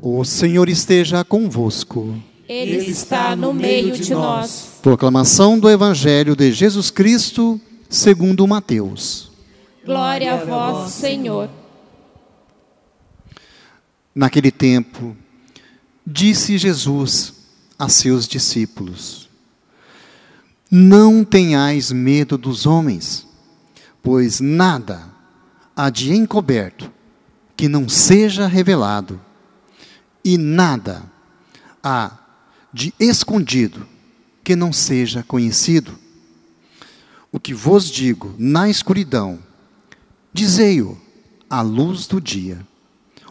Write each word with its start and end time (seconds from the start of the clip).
O 0.00 0.24
Senhor 0.24 0.68
esteja 0.68 1.24
convosco. 1.24 2.14
Ele 2.48 2.76
está 2.76 3.34
no 3.34 3.52
meio 3.52 3.92
de 3.92 4.14
nós. 4.14 4.78
Proclamação 4.80 5.58
do 5.58 5.68
Evangelho 5.68 6.36
de 6.36 6.52
Jesus 6.52 6.90
Cristo, 6.90 7.60
segundo 7.90 8.46
Mateus. 8.46 9.30
Glória 9.84 10.34
a 10.34 10.44
vós, 10.44 10.92
Senhor. 10.92 11.50
Naquele 14.14 14.50
tempo, 14.50 15.16
disse 16.06 16.56
Jesus 16.58 17.34
a 17.78 17.88
seus 17.88 18.28
discípulos: 18.28 19.28
Não 20.70 21.24
tenhais 21.24 21.90
medo 21.90 22.38
dos 22.38 22.66
homens, 22.66 23.26
pois 24.02 24.40
nada 24.40 25.06
há 25.74 25.90
de 25.90 26.14
encoberto 26.14 26.90
que 27.56 27.68
não 27.68 27.88
seja 27.88 28.46
revelado, 28.46 29.20
e 30.28 30.36
nada 30.36 31.10
há 31.82 32.12
de 32.70 32.92
escondido 33.00 33.88
que 34.44 34.54
não 34.54 34.74
seja 34.74 35.22
conhecido. 35.22 35.98
O 37.32 37.40
que 37.40 37.54
vos 37.54 37.90
digo 37.90 38.34
na 38.38 38.68
escuridão, 38.68 39.38
dizei-o 40.30 40.98
à 41.48 41.62
luz 41.62 42.06
do 42.06 42.20
dia. 42.20 42.60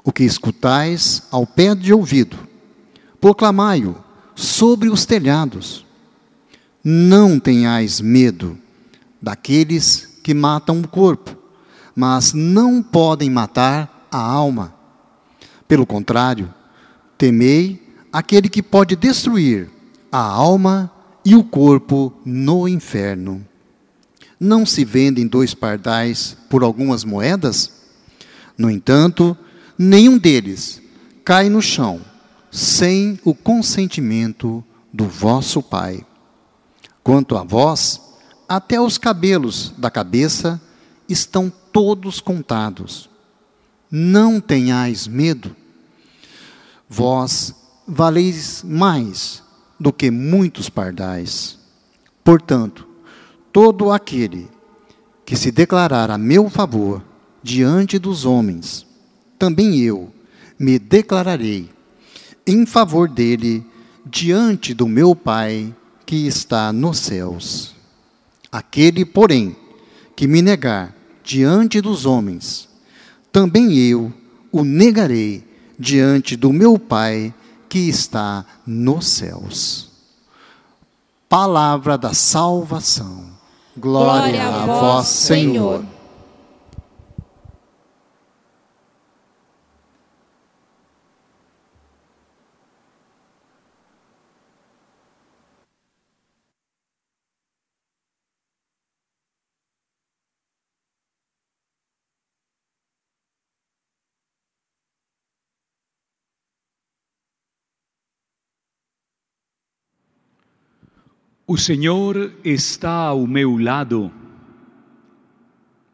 O 0.03 0.11
que 0.11 0.23
escutais 0.23 1.21
ao 1.29 1.45
pé 1.45 1.75
de 1.75 1.93
ouvido, 1.93 2.35
proclamai-o 3.21 3.95
sobre 4.35 4.89
os 4.89 5.05
telhados. 5.05 5.85
Não 6.83 7.39
tenhais 7.39 8.01
medo 8.01 8.57
daqueles 9.21 10.17
que 10.23 10.33
matam 10.33 10.81
o 10.81 10.87
corpo, 10.87 11.37
mas 11.95 12.33
não 12.33 12.81
podem 12.81 13.29
matar 13.29 14.07
a 14.11 14.17
alma. 14.17 14.73
Pelo 15.67 15.85
contrário, 15.85 16.51
temei 17.17 17.81
aquele 18.11 18.49
que 18.49 18.61
pode 18.61 18.95
destruir 18.95 19.69
a 20.11 20.19
alma 20.19 20.91
e 21.25 21.35
o 21.35 21.43
corpo 21.43 22.13
no 22.25 22.67
inferno. 22.67 23.45
Não 24.39 24.65
se 24.65 24.85
vendem 24.85 25.27
dois 25.27 25.53
pardais 25.53 26.37
por 26.49 26.63
algumas 26.63 27.03
moedas? 27.03 27.71
No 28.57 28.69
entanto, 28.69 29.35
nenhum 29.77 30.17
deles 30.17 30.81
cai 31.25 31.49
no 31.49 31.61
chão 31.61 32.01
sem 32.51 33.19
o 33.23 33.33
consentimento 33.33 34.63
do 34.93 35.05
vosso 35.05 35.61
Pai. 35.61 36.05
Quanto 37.03 37.35
a 37.35 37.43
vós, 37.43 38.01
até 38.47 38.79
os 38.79 38.97
cabelos 38.97 39.73
da 39.77 39.91
cabeça 39.91 40.61
estão 41.09 41.51
todos 41.71 42.19
contados. 42.19 43.09
Não 43.89 44.39
tenhais 44.39 45.07
medo. 45.07 45.55
Vós 46.89 47.53
valeis 47.87 48.63
mais 48.63 49.43
do 49.79 49.91
que 49.93 50.09
muitos 50.09 50.69
pardais. 50.69 51.57
Portanto, 52.23 52.87
todo 53.51 53.91
aquele 53.91 54.49
que 55.25 55.35
se 55.35 55.51
declarar 55.51 56.09
a 56.09 56.17
meu 56.17 56.49
favor 56.49 57.03
diante 57.43 57.99
dos 57.99 58.25
homens, 58.25 58.85
também 59.37 59.79
eu 59.79 60.11
me 60.59 60.79
declararei 60.79 61.69
em 62.45 62.65
favor 62.65 63.09
dele 63.09 63.65
diante 64.05 64.73
do 64.73 64.87
meu 64.87 65.15
Pai 65.15 65.73
que 66.05 66.27
está 66.27 66.71
nos 66.71 66.99
céus. 66.99 67.75
Aquele, 68.51 69.03
porém, 69.03 69.55
que 70.15 70.27
me 70.27 70.41
negar 70.41 70.95
diante 71.23 71.81
dos 71.81 72.05
homens, 72.05 72.69
também 73.31 73.77
eu 73.77 74.11
o 74.51 74.63
negarei 74.63 75.46
diante 75.77 76.35
do 76.35 76.51
meu 76.51 76.79
Pai 76.79 77.33
que 77.69 77.79
está 77.79 78.45
nos 78.65 79.07
céus. 79.07 79.89
Palavra 81.29 81.97
da 81.97 82.13
salvação. 82.13 83.25
Glória, 83.75 84.31
Glória 84.31 84.47
a 84.47 84.65
vós, 84.65 85.07
Senhor. 85.07 85.79
Senhor. 85.79 85.96
O 111.49 111.57
Senhor 111.57 112.33
está 112.43 112.91
ao 112.91 113.25
meu 113.25 113.57
lado, 113.57 114.11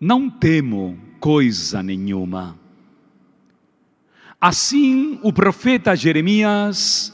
não 0.02 0.28
temo 0.28 0.97
coisa 1.19 1.84
nenhuma. 1.84 2.58
Assim, 4.41 5.19
o 5.22 5.31
profeta 5.31 5.96
Jeremias 5.96 7.14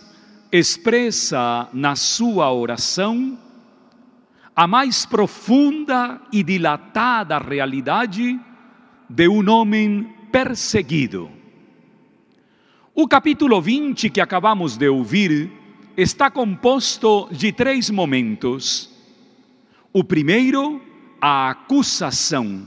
expressa 0.49 1.67
na 1.73 1.97
sua 1.97 2.49
oração 2.53 3.37
a 4.55 4.65
mais 4.65 5.05
profunda 5.05 6.21
e 6.31 6.41
dilatada 6.41 7.39
realidade 7.39 8.39
de 9.09 9.27
um 9.27 9.49
homem 9.49 10.15
perseguido. 10.31 11.29
O 12.95 13.05
capítulo 13.05 13.61
20 13.61 14.09
que 14.09 14.21
acabamos 14.21 14.77
de 14.77 14.87
ouvir 14.87 15.58
está 16.01 16.31
composto 16.31 17.27
de 17.29 17.51
três 17.51 17.89
momentos. 17.89 18.89
O 19.91 20.01
primeiro, 20.01 20.81
a 21.19 21.49
acusação. 21.49 22.65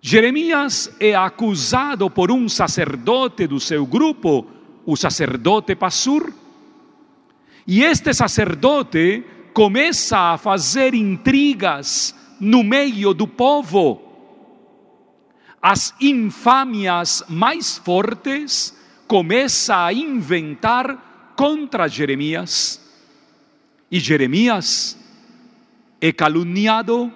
Jeremias 0.00 0.94
é 1.00 1.16
acusado 1.16 2.08
por 2.08 2.30
um 2.30 2.48
sacerdote 2.48 3.48
do 3.48 3.58
seu 3.58 3.84
grupo, 3.84 4.46
o 4.84 4.94
sacerdote 4.94 5.74
Passur, 5.74 6.32
e 7.66 7.82
este 7.82 8.14
sacerdote 8.14 9.24
começa 9.52 10.34
a 10.34 10.38
fazer 10.38 10.94
intrigas 10.94 12.14
no 12.38 12.62
meio 12.62 13.12
do 13.12 13.26
povo. 13.26 14.00
As 15.60 15.92
infâmias 16.00 17.24
mais 17.28 17.76
fortes 17.76 18.72
começa 19.08 19.84
a 19.84 19.92
inventar 19.92 21.15
contra 21.36 21.86
Jeremias. 21.86 22.80
E 23.90 24.00
Jeremias 24.00 24.98
é 26.00 26.10
caluniado, 26.10 27.12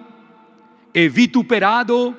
é 0.93 1.07
vituperado, 1.07 2.15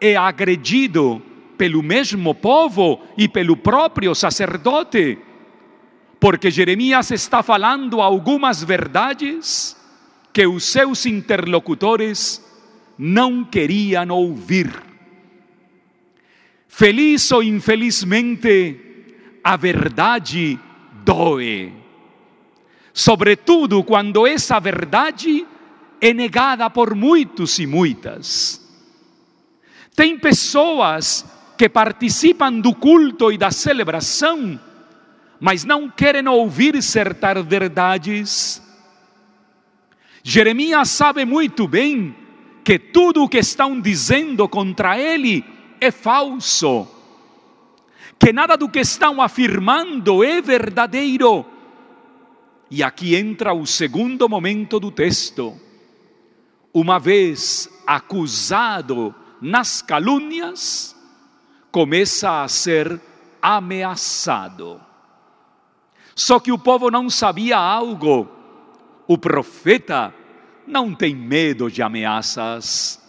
é 0.00 0.14
agredido 0.14 1.22
pelo 1.56 1.82
mesmo 1.82 2.34
povo 2.34 3.00
e 3.16 3.28
pelo 3.28 3.56
próprio 3.56 4.14
sacerdote, 4.14 5.18
porque 6.18 6.50
Jeremias 6.50 7.10
está 7.10 7.42
falando 7.42 8.00
algumas 8.00 8.62
verdades 8.62 9.76
que 10.32 10.46
os 10.46 10.64
seus 10.64 11.06
interlocutores 11.06 12.44
não 12.96 13.44
queriam 13.44 14.08
ouvir. 14.10 14.72
Feliz 16.68 17.30
ou 17.30 17.42
infelizmente, 17.42 18.80
a 19.44 19.56
verdade 19.56 20.58
doe. 21.04 21.72
Sobretudo 22.92 23.82
quando 23.82 24.26
essa 24.26 24.60
verdade 24.60 25.46
é 26.00 26.12
negada 26.12 26.68
por 26.68 26.94
muitos 26.94 27.58
e 27.58 27.66
muitas. 27.66 28.60
Tem 29.94 30.18
pessoas 30.18 31.24
que 31.56 31.68
participam 31.68 32.52
do 32.60 32.74
culto 32.74 33.30
e 33.30 33.38
da 33.38 33.50
celebração, 33.50 34.58
mas 35.40 35.64
não 35.64 35.88
querem 35.88 36.26
ouvir 36.28 36.82
certas 36.82 37.44
verdades. 37.46 38.62
Jeremias 40.22 40.88
sabe 40.90 41.24
muito 41.24 41.66
bem 41.66 42.14
que 42.64 42.78
tudo 42.78 43.24
o 43.24 43.28
que 43.28 43.38
estão 43.38 43.80
dizendo 43.80 44.48
contra 44.48 44.98
ele 44.98 45.44
é 45.80 45.90
falso 45.90 46.88
que 48.22 48.32
nada 48.32 48.56
do 48.56 48.68
que 48.68 48.78
estão 48.78 49.20
afirmando 49.20 50.22
é 50.22 50.40
verdadeiro. 50.40 51.44
E 52.70 52.80
aqui 52.80 53.16
entra 53.16 53.52
o 53.52 53.66
segundo 53.66 54.28
momento 54.28 54.78
do 54.78 54.92
texto. 54.92 55.60
Uma 56.72 57.00
vez 57.00 57.68
acusado 57.84 59.12
nas 59.40 59.82
calúnias, 59.82 60.94
começa 61.72 62.44
a 62.44 62.48
ser 62.48 63.00
ameaçado. 63.42 64.80
Só 66.14 66.38
que 66.38 66.52
o 66.52 66.58
povo 66.58 66.92
não 66.92 67.10
sabia 67.10 67.58
algo. 67.58 68.28
O 69.08 69.18
profeta 69.18 70.14
não 70.64 70.94
tem 70.94 71.12
medo 71.12 71.68
de 71.68 71.82
ameaças. 71.82 73.02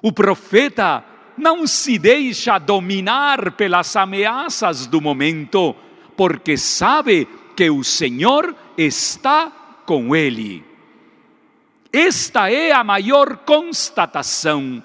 O 0.00 0.12
profeta 0.12 1.04
não 1.38 1.66
se 1.66 1.98
deixa 1.98 2.58
dominar 2.58 3.52
pelas 3.52 3.94
ameaças 3.96 4.86
do 4.86 5.00
momento, 5.00 5.74
porque 6.16 6.56
sabe 6.56 7.26
que 7.56 7.70
o 7.70 7.82
Senhor 7.82 8.54
está 8.76 9.50
com 9.86 10.14
ele. 10.14 10.64
Esta 11.92 12.50
é 12.50 12.72
a 12.72 12.84
maior 12.84 13.38
constatação. 13.38 14.82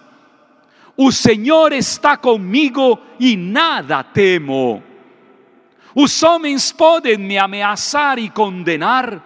O 0.95 1.11
Senhor 1.11 1.73
está 1.73 2.15
comigo 2.15 2.99
e 3.19 3.35
nada 3.35 4.03
temo. 4.03 4.81
Os 5.95 6.23
homens 6.23 6.71
podem 6.71 7.17
me 7.17 7.37
ameaçar 7.37 8.17
e 8.17 8.29
condenar, 8.29 9.21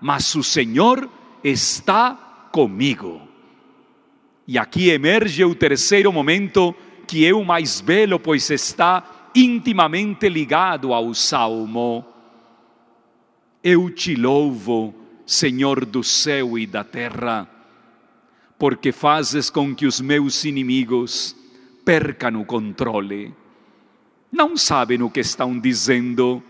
mas 0.00 0.34
o 0.34 0.42
Senhor 0.42 1.08
está 1.42 2.48
comigo. 2.52 3.29
E 4.52 4.58
aqui 4.58 4.90
emerge 4.90 5.44
o 5.44 5.54
terceiro 5.54 6.12
momento, 6.12 6.74
que 7.06 7.24
é 7.24 7.32
o 7.32 7.44
mais 7.44 7.80
belo, 7.80 8.18
pois 8.18 8.50
está 8.50 9.30
intimamente 9.32 10.28
ligado 10.28 10.92
ao 10.92 11.14
salmo. 11.14 12.04
Eu 13.62 13.88
te 13.90 14.16
louvo, 14.16 14.92
Senhor 15.24 15.84
do 15.84 16.02
céu 16.02 16.58
e 16.58 16.66
da 16.66 16.82
terra, 16.82 17.48
porque 18.58 18.90
fazes 18.90 19.50
com 19.50 19.72
que 19.72 19.86
os 19.86 20.00
meus 20.00 20.44
inimigos 20.44 21.36
percam 21.84 22.40
o 22.40 22.44
controle. 22.44 23.32
Não 24.32 24.56
sabem 24.56 25.00
o 25.00 25.10
que 25.10 25.20
estão 25.20 25.56
dizendo, 25.60 26.42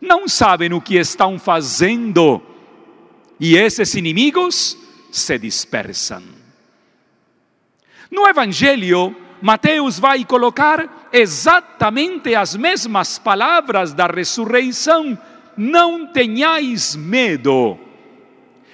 não 0.00 0.26
sabem 0.26 0.72
o 0.72 0.80
que 0.80 0.96
estão 0.96 1.38
fazendo, 1.38 2.40
e 3.38 3.56
esses 3.58 3.92
inimigos 3.92 4.74
se 5.12 5.38
dispersam. 5.38 6.39
No 8.10 8.26
Evangelho, 8.26 9.14
Mateus 9.40 9.98
vai 9.98 10.24
colocar 10.24 11.08
exatamente 11.12 12.34
as 12.34 12.56
mesmas 12.56 13.18
palavras 13.18 13.92
da 13.92 14.06
ressurreição 14.06 15.16
não 15.56 16.06
tenhais 16.06 16.96
medo. 16.96 17.78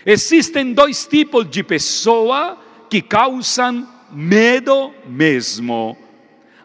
Existem 0.04 0.72
dois 0.72 1.06
tipos 1.06 1.48
de 1.48 1.62
pessoa 1.62 2.56
que 2.88 3.02
causam 3.02 3.86
medo 4.10 4.92
mesmo. 5.06 5.96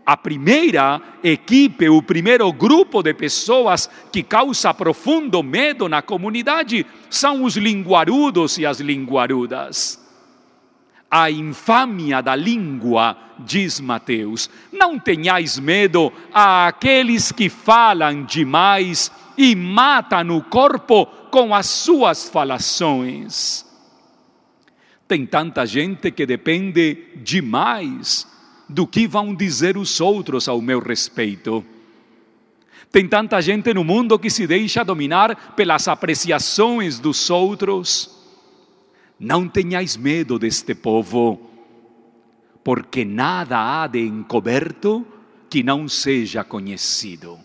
A 0.06 0.17
primeira 0.17 1.01
equipe, 1.24 1.89
o 1.89 2.01
primeiro 2.01 2.51
grupo 2.51 3.03
de 3.03 3.13
pessoas 3.13 3.89
que 4.12 4.24
causa 4.24 4.74
profundo 4.74 5.44
medo 5.44 5.88
na 5.88 6.01
comunidade 6.01 6.85
são 7.09 7.44
os 7.44 7.56
linguarudos 7.56 8.57
e 8.57 8.65
as 8.65 8.79
linguarudas. 8.79 10.00
A 11.11 11.29
infâmia 11.29 12.21
da 12.21 12.33
língua, 12.37 13.17
diz 13.37 13.81
Mateus, 13.81 14.49
não 14.71 14.97
tenhais 14.97 15.59
medo 15.59 16.11
àqueles 16.33 17.33
que 17.33 17.49
falam 17.49 18.23
demais 18.23 19.11
e 19.37 19.53
mata 19.53 20.23
no 20.23 20.41
corpo 20.41 21.05
com 21.29 21.53
as 21.53 21.65
suas 21.65 22.29
falações. 22.29 23.65
Tem 25.05 25.25
tanta 25.25 25.65
gente 25.65 26.11
que 26.11 26.25
depende 26.25 27.09
demais 27.17 28.25
do 28.69 28.87
que 28.87 29.05
vão 29.05 29.35
dizer 29.35 29.75
os 29.75 29.99
outros 29.99 30.47
ao 30.47 30.61
meu 30.61 30.79
respeito. 30.79 31.65
Tem 32.89 33.05
tanta 33.07 33.41
gente 33.41 33.73
no 33.73 33.83
mundo 33.83 34.17
que 34.17 34.29
se 34.29 34.47
deixa 34.47 34.85
dominar 34.85 35.53
pelas 35.55 35.89
apreciações 35.89 36.99
dos 36.99 37.29
outros. 37.29 38.20
Não 39.23 39.47
tenhais 39.47 39.95
medo 39.95 40.39
deste 40.39 40.73
povo, 40.73 41.39
porque 42.63 43.06
nada 43.06 43.83
há 43.83 43.85
de 43.85 44.00
encoberto 44.00 45.06
que 45.47 45.62
não 45.62 45.88
seja 45.88 46.44
conhecido. 46.44 47.38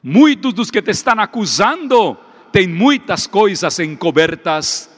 Muitos 0.00 0.54
dos 0.54 0.70
que 0.70 0.80
te 0.80 0.92
estão 0.92 1.18
acusando 1.18 2.16
têm 2.52 2.68
muitas 2.68 3.26
coisas 3.26 3.80
encobertas. 3.80 4.88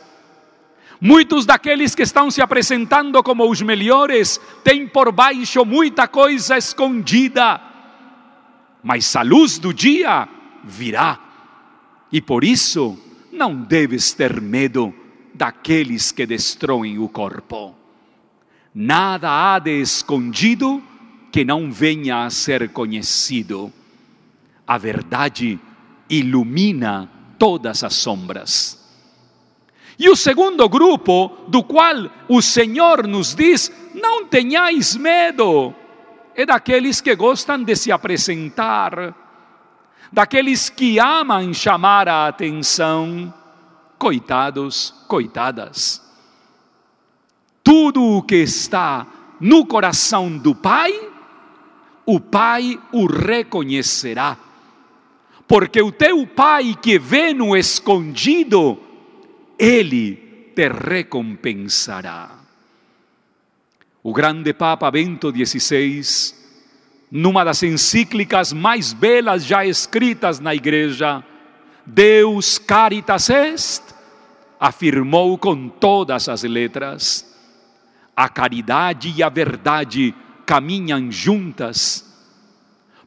Muitos 1.01 1.47
daqueles 1.47 1.95
que 1.95 2.03
estão 2.03 2.31
se 2.31 2.43
apresentando 2.43 3.23
como 3.23 3.51
os 3.51 3.63
melhores 3.63 4.39
têm 4.63 4.87
por 4.87 5.11
baixo 5.11 5.65
muita 5.65 6.07
coisa 6.07 6.59
escondida. 6.59 7.63
Mas 8.83 9.17
a 9.17 9.23
luz 9.23 9.59
do 9.59 9.73
dia 9.73 10.29
virá. 10.63 11.19
E 12.13 12.21
por 12.21 12.45
isso 12.45 12.99
não 13.33 13.57
deves 13.57 14.13
ter 14.13 14.39
medo 14.39 14.95
daqueles 15.37 16.11
que 16.11 16.27
destroem 16.27 16.99
o 16.99 17.09
corpo. 17.09 17.75
Nada 18.75 19.31
há 19.31 19.59
de 19.59 19.81
escondido 19.81 20.83
que 21.31 21.45
não 21.45 21.71
venha 21.71 22.25
a 22.25 22.31
ser 22.31 22.71
conhecido 22.71 23.73
a 24.67 24.77
verdade 24.77 25.59
ilumina 26.11 27.09
todas 27.39 27.85
as 27.85 27.95
sombras. 27.95 28.85
E 29.99 30.11
o 30.11 30.17
segundo 30.17 30.69
grupo, 30.69 31.29
do 31.49 31.63
qual 31.63 32.11
o 32.29 32.43
Senhor 32.43 33.07
nos 33.07 33.35
diz: 33.35 33.71
não 33.95 34.27
tenhais 34.27 34.97
medo, 34.97 35.75
é 36.35 36.45
daqueles 36.45 37.01
que 37.01 37.15
gostam 37.15 37.63
de 37.63 37.77
se 37.77 37.93
apresentar, 37.93 39.15
daqueles 40.13 40.69
que 40.69 40.99
amam 40.99 41.55
chamar 41.55 42.09
a 42.09 42.27
atenção. 42.27 43.33
Coitados, 43.99 44.95
coitadas. 45.09 46.03
Tudo 47.63 48.03
o 48.03 48.23
que 48.23 48.37
está 48.37 49.07
no 49.41 49.67
coração 49.67 50.37
do 50.37 50.55
Pai, 50.55 50.93
o 52.05 52.21
Pai 52.21 52.81
o 52.93 53.07
reconhecerá 53.07 54.39
porque 55.47 55.81
o 55.81 55.93
teu 55.93 56.27
Pai 56.27 56.77
que 56.81 56.99
vê 56.99 57.33
no 57.33 57.57
escondido, 57.57 58.79
Ele 59.59 60.17
te 60.55 60.69
recompensará. 60.69 62.31
O 64.03 64.13
grande 64.13 64.53
Papa 64.53 64.91
Bento 64.91 65.33
XVI, 65.33 66.35
numa 67.11 67.45
das 67.45 67.63
encíclicas 67.63 68.53
mais 68.53 68.93
belas 68.93 69.45
já 69.45 69.65
escritas 69.65 70.41
na 70.41 70.55
Igreja, 70.55 71.25
Deus 71.87 72.59
Caritas 72.59 73.31
Est, 73.31 73.95
afirmou 74.59 75.39
com 75.39 75.69
todas 75.69 76.29
as 76.29 76.43
letras: 76.43 77.25
a 78.17 78.29
caridade 78.29 79.15
e 79.17 79.23
a 79.23 79.29
verdade 79.29 80.13
caminham 80.45 81.11
juntas, 81.11 82.05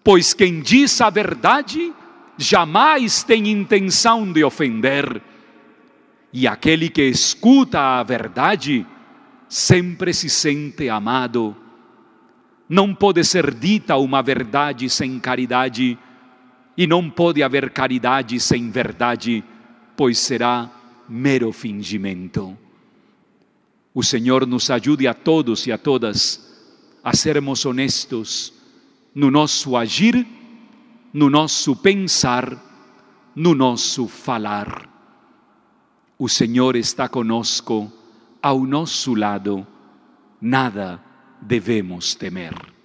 pois 0.04 0.34
quem 0.34 0.62
diz 0.62 1.02
a 1.02 1.10
verdade 1.10 1.94
jamais 2.38 3.21
tem 3.21 3.50
intenção 3.50 4.31
de 4.31 4.44
ofender. 4.44 5.21
E 6.31 6.48
aquele 6.48 6.90
que 6.90 7.02
escuta 7.02 8.00
a 8.00 8.04
verdade 8.04 8.86
sempre 9.50 10.14
se 10.14 10.30
sente 10.30 10.88
amado. 10.88 11.56
Não 12.69 12.94
pode 12.94 13.24
ser 13.24 13.54
dita 13.54 13.98
uma 13.98 14.21
verdade 14.21 14.88
sem 14.90 15.19
caridade, 15.19 15.98
e 16.80 16.88
não 16.88 17.09
pode 17.09 17.44
haver 17.44 17.71
caridade 17.71 18.40
sem 18.40 18.71
verdade, 18.71 19.44
pois 19.98 20.18
será 20.18 20.71
mero 21.09 21.52
fingimento. 21.52 22.57
O 23.94 24.02
Senhor 24.02 24.48
nos 24.48 24.69
ajude 24.69 25.06
a 25.06 25.14
todos 25.14 25.68
e 25.68 25.74
a 25.74 25.78
todas 25.78 26.48
a 27.04 27.14
sermos 27.14 27.66
honestos 27.66 28.54
no 29.14 29.30
nosso 29.30 29.76
agir 29.76 30.26
no 31.14 31.30
nosso 31.30 31.76
pensar, 31.76 32.56
no 33.36 33.56
nosso 33.56 34.07
falar. 34.07 34.88
O 36.18 36.30
Senhor 36.30 36.76
está 36.76 37.09
conosco, 37.09 37.92
ao 38.42 38.64
nosso 38.66 39.16
lado, 39.16 39.66
nada 40.40 41.04
devemos 41.42 42.14
temer. 42.14 42.79